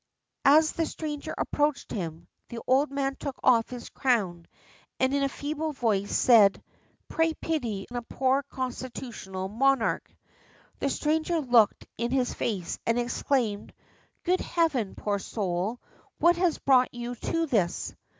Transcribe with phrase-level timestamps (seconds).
[0.45, 4.47] As the stranger approached him, the old man took off his crown,
[4.99, 6.63] and in a feeble voice said,
[7.07, 10.11] "Pray pity a poor constitutional monarch."
[10.79, 13.75] The stranger looked in his face and exclaimed,
[14.23, 15.79] "Good heaven, poor soul,
[16.17, 17.93] what has brought you to this?"